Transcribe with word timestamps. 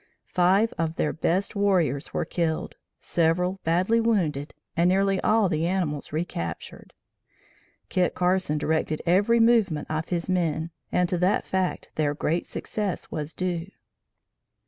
Five 0.33 0.73
of 0.79 0.95
their 0.95 1.13
best 1.13 1.55
warriors 1.55 2.11
were 2.11 2.25
killed, 2.25 2.73
several 2.97 3.59
badly 3.63 3.99
wounded 4.01 4.55
and 4.75 4.87
nearly 4.89 5.19
all 5.21 5.47
the 5.47 5.67
animals 5.67 6.11
recaptured. 6.11 6.95
Kit 7.87 8.15
Carson 8.15 8.57
directed 8.57 9.03
every 9.05 9.39
movement 9.39 9.91
of 9.91 10.09
his 10.09 10.27
men 10.27 10.71
and 10.91 11.07
to 11.07 11.19
that 11.19 11.45
fact 11.45 11.91
their 11.97 12.15
great 12.15 12.47
success 12.47 13.11
was 13.11 13.35
due. 13.35 13.69